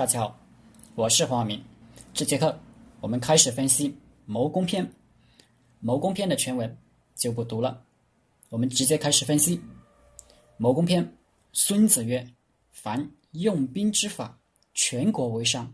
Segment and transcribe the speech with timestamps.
[0.00, 0.40] 大家好，
[0.94, 1.62] 我是黄晓明。
[2.14, 2.58] 这节课
[3.02, 3.90] 我们开始分析
[4.24, 4.82] 《谋攻篇》。
[5.80, 6.74] 《谋攻篇》的全文
[7.14, 7.84] 就不读了，
[8.48, 9.58] 我们直接开始分析
[10.56, 11.04] 《谋攻篇》。
[11.52, 12.26] 孙子曰
[12.72, 14.40] ：“凡用兵之法，
[14.72, 15.70] 全国为上，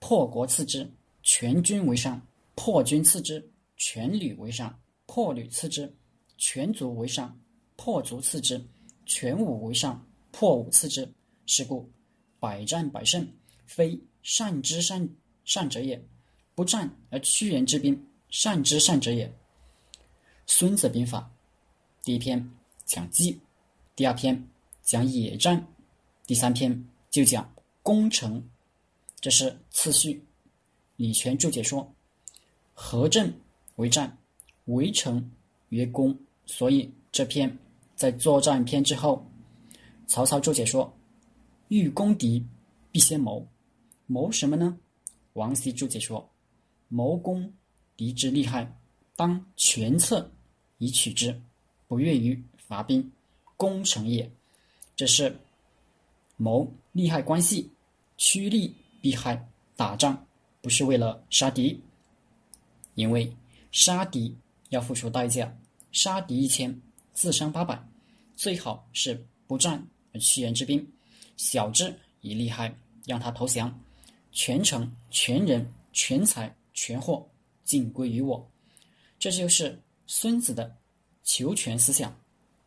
[0.00, 0.84] 破国次之；
[1.22, 2.20] 全军为上，
[2.56, 3.40] 破军次之；
[3.76, 4.76] 全旅为上，
[5.06, 5.86] 破旅次之；
[6.36, 7.38] 全族为上，
[7.76, 8.58] 破族次之；
[9.06, 11.08] 全武为上，破武次之。
[11.46, 11.88] 是故，
[12.40, 13.24] 百战百胜。”
[13.68, 15.08] 非善之善
[15.44, 16.02] 善者也，
[16.54, 19.30] 不战而屈人之兵，善之善者也。
[20.46, 21.30] 孙子兵法
[22.02, 22.50] 第一篇
[22.86, 23.38] 讲计，
[23.94, 24.48] 第二篇
[24.82, 25.64] 讲野战，
[26.26, 28.42] 第三篇就讲攻城，
[29.20, 30.24] 这是次序。
[30.96, 31.94] 李全注解说：
[32.72, 33.32] 合阵
[33.76, 34.16] 为战，
[34.64, 35.30] 围城
[35.68, 36.18] 曰攻。
[36.46, 37.58] 所以这篇
[37.94, 39.24] 在作战篇之后。
[40.06, 40.90] 曹操注解说：
[41.68, 42.42] 欲攻敌，
[42.90, 43.46] 必先谋。
[44.08, 44.76] 谋什么呢？
[45.34, 46.28] 王羲注解说
[46.88, 47.52] ：“谋攻
[47.94, 48.76] 敌之利害，
[49.14, 50.28] 当全策
[50.78, 51.40] 以取之，
[51.86, 53.12] 不越于伐兵
[53.56, 54.28] 攻城也。”
[54.96, 55.38] 这是
[56.38, 57.70] 谋利害关系，
[58.16, 59.46] 趋利避害。
[59.76, 60.26] 打仗
[60.60, 61.80] 不是为了杀敌，
[62.94, 63.32] 因为
[63.70, 64.34] 杀敌
[64.70, 65.56] 要付出代价，
[65.92, 66.80] 杀敌一千，
[67.12, 67.80] 自伤八百。
[68.34, 70.84] 最好是不战而屈人之兵，
[71.36, 73.72] 晓之以利害，让他投降。
[74.40, 77.28] 全城、全人、全财、全货
[77.64, 78.48] 尽归于我，
[79.18, 80.78] 这就是孙子的
[81.24, 82.16] 求全思想。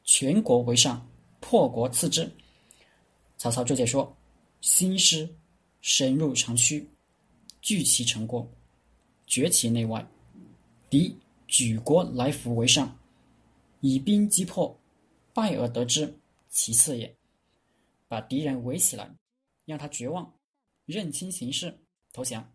[0.03, 2.29] 全国为上，破国次之。
[3.37, 4.13] 曹操注解说：
[4.59, 5.33] 兴师
[5.79, 6.85] 深入长驱，
[7.61, 8.45] 聚其成国，
[9.25, 10.05] 绝其内外。
[10.89, 12.99] 敌举国来服为上，
[13.79, 14.77] 以兵击破，
[15.33, 16.13] 败而得之，
[16.49, 17.15] 其次也。
[18.09, 19.09] 把敌人围起来，
[19.63, 20.29] 让他绝望。
[20.85, 21.79] 认清形势，
[22.11, 22.51] 投降，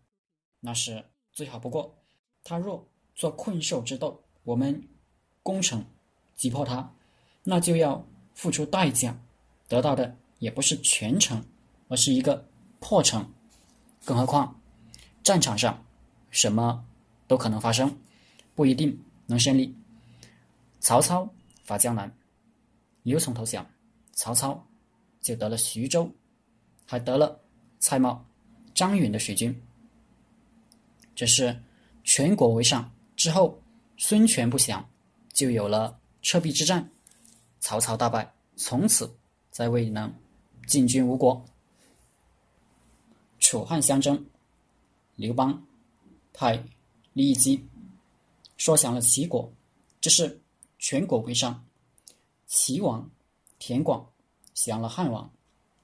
[0.59, 1.97] 那是最好不过。
[2.43, 4.87] 他若做困兽之斗，我们
[5.43, 5.85] 攻城
[6.35, 6.93] 击破他，
[7.43, 9.19] 那就要付出代价，
[9.67, 11.43] 得到的也不是全城，
[11.87, 12.47] 而是一个
[12.79, 13.33] 破城。
[14.05, 14.61] 更何况，
[15.23, 15.85] 战场上
[16.29, 16.85] 什么
[17.27, 17.99] 都可能发生，
[18.55, 19.75] 不一定能胜利。
[20.79, 21.27] 曹操
[21.63, 22.15] 伐江南，
[23.03, 23.69] 刘琮投降，
[24.13, 24.65] 曹操
[25.19, 26.09] 就得了徐州，
[26.85, 27.41] 还得了
[27.79, 28.23] 蔡瑁。
[28.73, 29.59] 张允的水军，
[31.15, 31.63] 这是
[32.03, 33.59] 全国为上之后，
[33.97, 34.87] 孙权不降，
[35.33, 36.87] 就有了赤壁之战，
[37.59, 39.17] 曹操大败，从此
[39.49, 40.13] 再未能
[40.67, 41.43] 进军吴国。
[43.39, 44.23] 楚汉相争，
[45.15, 45.65] 刘邦
[46.31, 46.63] 派
[47.13, 47.67] 李基
[48.57, 49.51] 说降了齐国，
[49.99, 50.39] 这是
[50.77, 51.65] 全国为上。
[52.45, 53.09] 齐王
[53.57, 54.07] 田广
[54.53, 55.33] 降了汉王，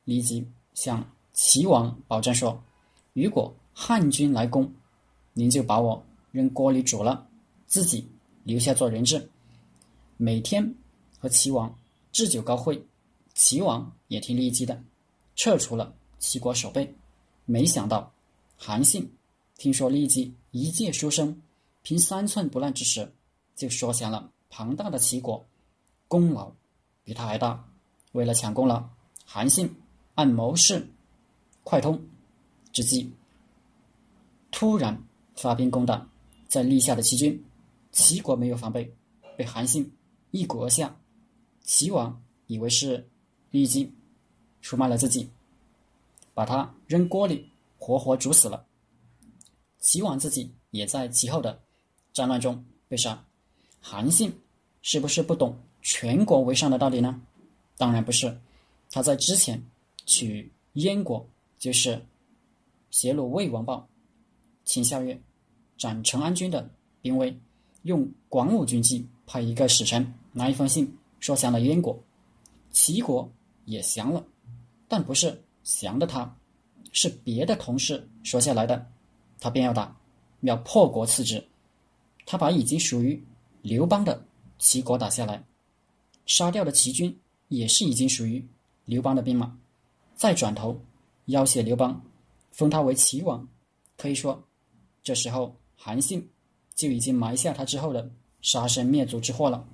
[0.04, 2.64] 李基向齐王保证说。
[3.14, 4.74] 如果汉军来攻，
[5.34, 7.28] 您就把我扔锅里煮了，
[7.68, 8.08] 自己
[8.44, 9.30] 留下做人质，
[10.18, 10.74] 每天
[11.20, 11.78] 和齐王
[12.12, 12.84] 置酒高会。
[13.36, 14.82] 齐王也听利基的，
[15.36, 16.96] 撤除了齐国守备。
[17.46, 18.12] 没想到
[18.58, 19.12] 韩信
[19.58, 21.40] 听说利基一介书生，
[21.84, 23.12] 凭三寸不烂之舌
[23.56, 25.46] 就说降了庞大的齐国，
[26.08, 26.52] 功劳
[27.04, 27.64] 比他还大。
[28.12, 28.84] 为了抢功劳，
[29.26, 29.76] 韩信
[30.16, 30.88] 按谋士
[31.64, 32.00] 快通。
[32.72, 33.12] 之际，
[34.52, 35.00] 突然
[35.36, 36.10] 发兵攻打
[36.48, 37.44] 在立下的齐军，
[37.92, 38.92] 齐国没有防备，
[39.38, 39.92] 被韩信
[40.32, 40.96] 一鼓而下。
[41.62, 43.08] 齐王以为是
[43.52, 43.94] 立即
[44.62, 45.30] 出卖了自己，
[46.34, 47.48] 把他扔锅里
[47.78, 48.66] 活活煮死了。
[49.80, 51.62] 齐王自己也在其后的
[52.12, 53.24] 战乱中被杀。
[53.80, 54.34] 韩信
[54.82, 57.22] 是不是不懂全国为上的道理呢？
[57.78, 58.36] 当然不是，
[58.90, 59.64] 他在之前
[60.06, 61.24] 取燕国
[61.64, 61.98] 就是。
[62.92, 63.88] 挟鲁魏王豹，
[64.66, 65.20] 请下月
[65.80, 66.70] 斩成安军的
[67.02, 67.36] 兵威，
[67.84, 71.98] 用广武军纪派一个使臣拿一封信说降了燕国，
[72.70, 73.28] 齐国
[73.66, 74.24] 也降了，
[74.88, 76.38] 但不是降的他，
[76.92, 78.86] 是别的同事说下来的，
[79.40, 79.98] 他便要打，
[80.42, 81.44] 要破国次之，
[82.28, 83.20] 他把已经属于
[83.64, 84.24] 刘邦的
[84.60, 85.44] 齐国打下来，
[86.28, 87.18] 杀掉的齐军
[87.48, 88.46] 也是已经属于
[88.86, 89.58] 刘邦的兵马，
[90.16, 90.80] 再转头
[91.26, 92.02] 要挟刘邦。
[92.52, 93.48] 封他为齐王，
[93.98, 94.48] 可以说，
[95.02, 96.30] 这时候韩信
[96.76, 98.12] 就已经埋下他之后的
[98.42, 99.68] 杀身灭族之祸了。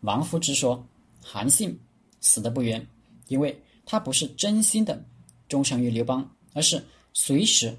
[0.00, 0.86] 王夫之说，
[1.22, 1.78] 韩信
[2.20, 2.86] 死的不冤，
[3.26, 5.04] 因为他不是真心的
[5.48, 6.82] 忠诚于刘邦，而是
[7.12, 7.76] 随时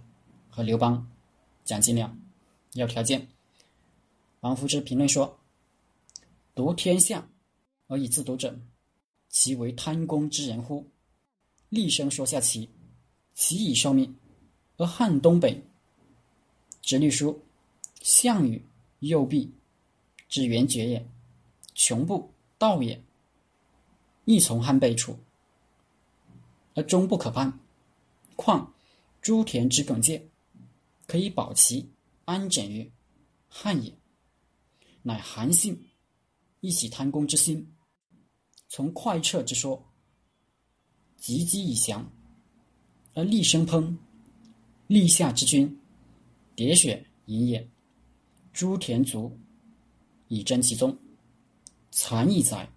[0.47, 1.09] 和刘邦
[1.65, 2.15] 讲斤两，
[2.73, 3.27] 要条件。
[4.41, 5.39] 王夫之评论说
[6.53, 7.27] ：“独天下
[7.87, 8.59] 而以自独者，
[9.29, 10.85] 其为贪功之人乎？”
[11.69, 12.69] 厉声说下棋，
[13.33, 14.15] 其已受命，
[14.77, 15.63] 而汉东北
[16.81, 17.43] 直隶书
[18.01, 18.65] 项羽
[18.99, 19.53] 右臂
[20.27, 21.07] 之元爵也，
[21.75, 23.01] 穷部道也，
[24.25, 25.17] 亦从汉背处，
[26.73, 27.59] 而终不可攀。
[28.35, 28.73] 况
[29.21, 30.29] 诸田之耿介，
[31.05, 31.91] 可以保其
[32.25, 32.91] 安枕于
[33.47, 33.93] 汉也，
[35.01, 35.89] 乃韩信
[36.61, 37.75] 一起贪功之心，
[38.67, 39.88] 从快撤之说，
[41.19, 42.09] 急击以降，
[43.13, 43.95] 而厉声烹，
[44.87, 45.79] 立下之君，
[46.55, 47.67] 喋血饮也。
[48.53, 49.37] 诸田卒
[50.27, 50.97] 以争其宗，
[51.91, 52.69] 残一载，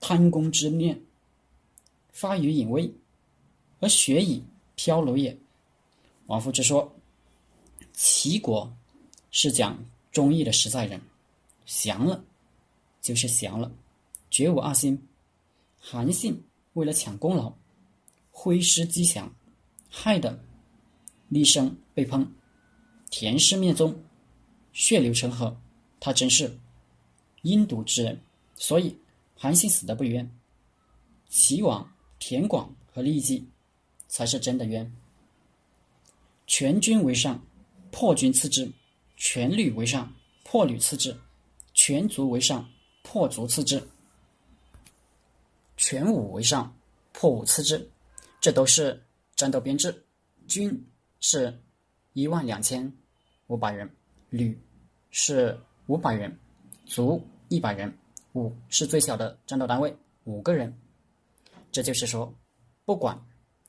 [0.00, 1.00] 贪功之念
[2.10, 2.92] 发于隐微，
[3.80, 4.42] 而学以。
[4.74, 5.38] 飘楼也。
[6.26, 6.92] 王夫之说，
[7.92, 8.74] 齐国
[9.30, 9.78] 是讲
[10.10, 11.00] 忠义的实在人，
[11.66, 12.24] 降了
[13.02, 13.70] 就是降了，
[14.30, 15.00] 绝无二心。
[15.78, 16.42] 韩信
[16.74, 17.52] 为了抢功劳，
[18.30, 19.34] 挥师击降，
[19.88, 20.42] 害得
[21.28, 22.26] 厉声被烹，
[23.10, 24.02] 田氏灭宗，
[24.72, 25.56] 血流成河。
[26.00, 26.58] 他真是
[27.42, 28.20] 阴毒之人，
[28.56, 28.96] 所以
[29.34, 30.28] 韩信死的不冤。
[31.28, 33.46] 齐王田广和利姬。
[34.12, 34.92] 才是真的冤。
[36.46, 37.42] 全军为上，
[37.90, 38.70] 破军次之；
[39.16, 40.14] 全旅为上，
[40.44, 41.14] 破旅次之；
[41.72, 42.68] 全族为上，
[43.02, 43.80] 破族次之；
[45.82, 46.72] 全五为上，
[47.12, 47.90] 破五次之。
[48.40, 49.02] 这都是
[49.34, 49.92] 战斗编制。
[50.46, 50.72] 军
[51.18, 51.52] 是
[52.12, 52.90] 一万两千
[53.48, 53.90] 五百人，
[54.30, 54.56] 旅
[55.10, 55.58] 是
[55.88, 56.38] 五百人，
[56.86, 57.92] 卒一百人，
[58.34, 59.92] 五是最小的战斗单位，
[60.22, 60.72] 五个人。
[61.72, 62.32] 这就是说，
[62.84, 63.20] 不管。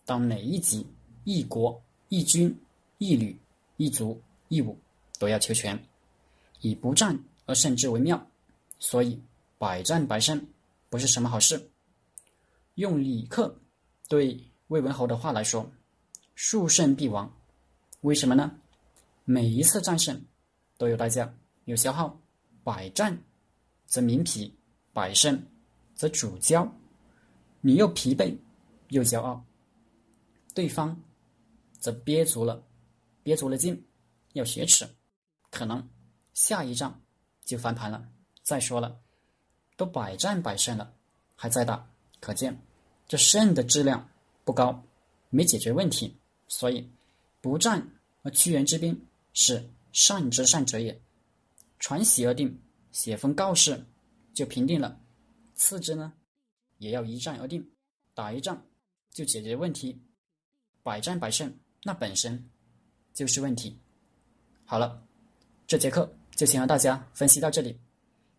[0.05, 0.85] 到哪一级，
[1.23, 2.53] 一国、一军、
[2.97, 3.39] 一旅、
[3.77, 4.77] 一族、一武
[5.17, 5.81] 都要求全，
[6.59, 8.21] 以不战而胜之为妙。
[8.79, 9.17] 所以
[9.57, 10.45] 百战百胜
[10.89, 11.69] 不是什么好事。
[12.75, 13.59] 用李克
[14.07, 15.69] 对魏文侯的话来说
[16.35, 17.31] ：“数胜必亡。”
[18.01, 18.59] 为什么呢？
[19.25, 20.25] 每一次战胜
[20.77, 21.33] 都有代价，
[21.65, 22.19] 有消耗。
[22.63, 23.17] 百战
[23.85, 24.53] 则民疲，
[24.93, 25.41] 百胜
[25.93, 26.69] 则主骄。
[27.61, 28.35] 你又疲惫
[28.89, 29.43] 又骄傲。
[30.55, 30.99] 对方
[31.79, 32.63] 则憋足了，
[33.21, 33.85] 憋足了劲，
[34.33, 34.87] 要挟持，
[35.49, 35.89] 可能
[36.33, 37.01] 下一仗
[37.45, 38.07] 就翻盘了。
[38.41, 38.99] 再说了，
[39.77, 40.93] 都百战百胜了，
[41.35, 41.89] 还在打，
[42.23, 42.57] 可见
[43.05, 44.09] 这胜的质量
[44.45, 44.81] 不高，
[45.29, 46.15] 没解决问题。
[46.47, 46.89] 所以，
[47.41, 47.85] 不战
[48.21, 48.97] 而屈原之兵
[49.33, 50.97] 是善之善者也。
[51.79, 52.57] 传檄而定，
[52.93, 53.85] 写封告示
[54.33, 54.97] 就平定了。
[55.53, 56.13] 次之呢，
[56.77, 57.69] 也要一战而定，
[58.13, 58.65] 打一仗
[59.11, 60.01] 就解决问题。
[60.81, 61.53] 百战百胜，
[61.83, 62.49] 那本身
[63.13, 63.77] 就是问题。
[64.63, 65.05] 好了，
[65.67, 67.77] 这节课就先和大家分析到这里。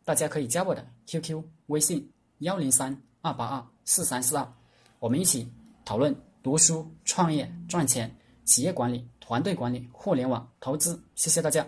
[0.04, 4.46] 大家可以加我的 QQ 微信幺零三二八二四三四二，
[4.98, 5.50] 我们一起
[5.82, 11.02] 讨论读书、创业、赚钱、企业管理、团队管理、互联网投资。
[11.14, 11.66] 谢谢大家。